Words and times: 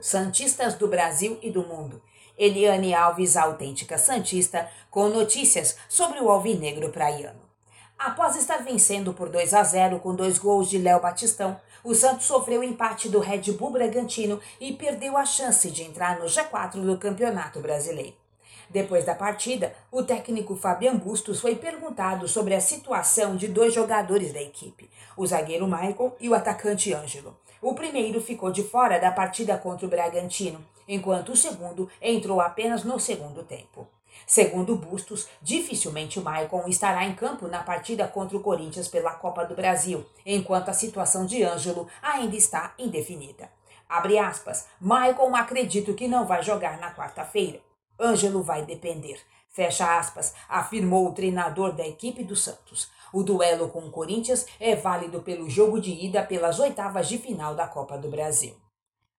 Santistas 0.00 0.74
do 0.74 0.88
Brasil 0.88 1.38
e 1.42 1.50
do 1.50 1.62
mundo. 1.62 2.02
Eliane 2.38 2.94
Alves, 2.94 3.36
autêntica 3.36 3.98
Santista, 3.98 4.68
com 4.90 5.08
notícias 5.08 5.76
sobre 5.88 6.20
o 6.20 6.30
Alvinegro 6.30 6.90
Praiano. 6.90 7.40
Após 7.98 8.34
estar 8.34 8.62
vencendo 8.62 9.12
por 9.12 9.28
2 9.28 9.52
a 9.52 9.62
0 9.62 10.00
com 10.00 10.14
dois 10.14 10.38
gols 10.38 10.70
de 10.70 10.78
Léo 10.78 11.00
Batistão, 11.00 11.60
o 11.84 11.94
Santos 11.94 12.26
sofreu 12.26 12.60
o 12.60 12.64
empate 12.64 13.10
do 13.10 13.20
Red 13.20 13.52
Bull 13.52 13.70
Bragantino 13.70 14.40
e 14.58 14.72
perdeu 14.72 15.16
a 15.16 15.26
chance 15.26 15.70
de 15.70 15.82
entrar 15.82 16.18
no 16.18 16.24
G4 16.24 16.80
do 16.80 16.96
Campeonato 16.96 17.60
Brasileiro. 17.60 18.19
Depois 18.70 19.04
da 19.04 19.16
partida, 19.16 19.74
o 19.90 20.00
técnico 20.00 20.54
Fabian 20.54 20.94
Bustos 20.94 21.40
foi 21.40 21.56
perguntado 21.56 22.28
sobre 22.28 22.54
a 22.54 22.60
situação 22.60 23.34
de 23.34 23.48
dois 23.48 23.74
jogadores 23.74 24.32
da 24.32 24.40
equipe, 24.40 24.88
o 25.16 25.26
zagueiro 25.26 25.66
Michael 25.66 26.16
e 26.20 26.28
o 26.28 26.34
atacante 26.34 26.94
Ângelo. 26.94 27.36
O 27.60 27.74
primeiro 27.74 28.20
ficou 28.20 28.52
de 28.52 28.62
fora 28.62 29.00
da 29.00 29.10
partida 29.10 29.58
contra 29.58 29.84
o 29.84 29.90
Bragantino, 29.90 30.64
enquanto 30.86 31.32
o 31.32 31.36
segundo 31.36 31.90
entrou 32.00 32.40
apenas 32.40 32.84
no 32.84 33.00
segundo 33.00 33.42
tempo. 33.42 33.88
Segundo 34.24 34.76
Bustos, 34.76 35.26
dificilmente 35.42 36.20
o 36.20 36.22
Maicon 36.22 36.68
estará 36.68 37.04
em 37.04 37.14
campo 37.16 37.48
na 37.48 37.64
partida 37.64 38.06
contra 38.06 38.36
o 38.36 38.40
Corinthians 38.40 38.86
pela 38.86 39.14
Copa 39.14 39.44
do 39.44 39.56
Brasil, 39.56 40.06
enquanto 40.24 40.68
a 40.68 40.72
situação 40.72 41.26
de 41.26 41.42
Ângelo 41.42 41.88
ainda 42.00 42.36
está 42.36 42.72
indefinida. 42.78 43.50
Abre 43.88 44.16
aspas, 44.16 44.68
Maicon 44.80 45.34
acredito 45.34 45.94
que 45.94 46.06
não 46.06 46.24
vai 46.24 46.40
jogar 46.44 46.78
na 46.78 46.94
quarta-feira. 46.94 47.60
Ângelo 48.00 48.42
vai 48.42 48.64
depender. 48.64 49.20
Fecha 49.48 49.98
aspas, 49.98 50.32
afirmou 50.48 51.06
o 51.06 51.12
treinador 51.12 51.72
da 51.72 51.86
equipe 51.86 52.24
do 52.24 52.34
Santos. 52.34 52.88
O 53.12 53.22
duelo 53.22 53.68
com 53.68 53.80
o 53.80 53.90
Corinthians 53.90 54.46
é 54.58 54.76
válido 54.76 55.20
pelo 55.22 55.50
jogo 55.50 55.80
de 55.80 55.90
ida 55.90 56.22
pelas 56.22 56.58
oitavas 56.60 57.08
de 57.08 57.18
final 57.18 57.54
da 57.54 57.66
Copa 57.66 57.98
do 57.98 58.08
Brasil. 58.08 58.54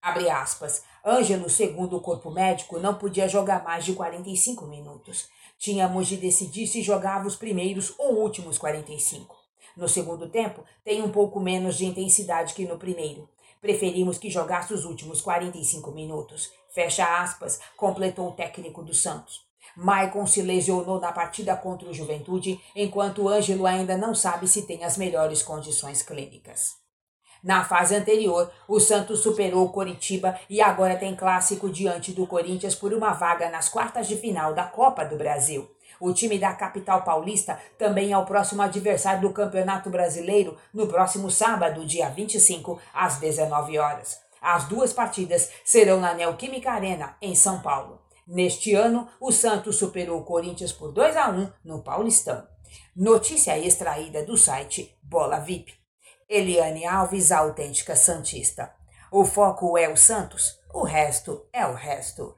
Abre 0.00 0.30
aspas. 0.30 0.82
Ângelo, 1.04 1.50
segundo 1.50 1.96
o 1.96 2.00
corpo 2.00 2.30
médico, 2.30 2.78
não 2.78 2.94
podia 2.94 3.28
jogar 3.28 3.62
mais 3.62 3.84
de 3.84 3.92
45 3.92 4.66
minutos. 4.66 5.28
Tínhamos 5.58 6.08
de 6.08 6.16
decidir 6.16 6.66
se 6.66 6.82
jogava 6.82 7.26
os 7.26 7.36
primeiros 7.36 7.94
ou 7.98 8.20
últimos 8.20 8.58
45. 8.58 9.36
No 9.76 9.88
segundo 9.88 10.28
tempo, 10.28 10.64
tem 10.84 11.02
um 11.02 11.10
pouco 11.10 11.38
menos 11.40 11.76
de 11.76 11.86
intensidade 11.86 12.54
que 12.54 12.66
no 12.66 12.78
primeiro. 12.78 13.28
Preferimos 13.62 14.18
que 14.18 14.28
jogasse 14.28 14.74
os 14.74 14.84
últimos 14.84 15.20
45 15.20 15.92
minutos. 15.92 16.50
Fecha 16.74 17.22
aspas, 17.22 17.60
completou 17.76 18.28
o 18.28 18.32
técnico 18.32 18.82
do 18.82 18.92
Santos. 18.92 19.46
Maicon 19.76 20.26
se 20.26 20.42
lesionou 20.42 21.00
na 21.00 21.12
partida 21.12 21.56
contra 21.56 21.88
o 21.88 21.94
Juventude, 21.94 22.60
enquanto 22.74 23.28
Ângelo 23.28 23.64
ainda 23.64 23.96
não 23.96 24.16
sabe 24.16 24.48
se 24.48 24.66
tem 24.66 24.82
as 24.82 24.98
melhores 24.98 25.44
condições 25.44 26.02
clínicas. 26.02 26.81
Na 27.42 27.64
fase 27.64 27.96
anterior, 27.96 28.52
o 28.68 28.78
Santos 28.78 29.20
superou 29.20 29.64
o 29.64 29.70
Coritiba 29.70 30.38
e 30.48 30.60
agora 30.60 30.96
tem 30.96 31.16
clássico 31.16 31.68
diante 31.68 32.12
do 32.12 32.24
Corinthians 32.24 32.76
por 32.76 32.94
uma 32.94 33.12
vaga 33.12 33.50
nas 33.50 33.68
quartas 33.68 34.06
de 34.06 34.16
final 34.16 34.54
da 34.54 34.62
Copa 34.62 35.04
do 35.04 35.16
Brasil. 35.16 35.68
O 35.98 36.12
time 36.12 36.38
da 36.38 36.52
capital 36.52 37.02
paulista 37.02 37.58
também 37.76 38.12
é 38.12 38.18
o 38.18 38.24
próximo 38.24 38.62
adversário 38.62 39.22
do 39.22 39.32
Campeonato 39.32 39.90
Brasileiro 39.90 40.56
no 40.72 40.86
próximo 40.86 41.30
sábado, 41.32 41.84
dia 41.84 42.08
25, 42.08 42.80
às 42.94 43.16
19 43.16 43.76
horas. 43.76 44.20
As 44.40 44.64
duas 44.64 44.92
partidas 44.92 45.50
serão 45.64 46.00
na 46.00 46.14
Neoquímica 46.14 46.70
Arena, 46.70 47.16
em 47.20 47.34
São 47.34 47.60
Paulo. 47.60 48.00
Neste 48.24 48.72
ano, 48.74 49.08
o 49.20 49.32
Santos 49.32 49.76
superou 49.76 50.20
o 50.20 50.24
Corinthians 50.24 50.72
por 50.72 50.92
2 50.92 51.16
a 51.16 51.28
1 51.28 51.48
no 51.64 51.82
Paulistão. 51.82 52.46
Notícia 52.94 53.58
extraída 53.58 54.24
do 54.24 54.36
site 54.36 54.96
Bola 55.02 55.38
VIP. 55.38 55.81
Eliane 56.34 56.86
Alves, 56.86 57.30
autêntica 57.30 57.94
Santista. 57.94 58.72
O 59.10 59.22
foco 59.22 59.76
é 59.76 59.86
o 59.90 59.98
Santos, 59.98 60.58
o 60.72 60.82
resto 60.82 61.44
é 61.52 61.66
o 61.66 61.74
resto. 61.74 62.34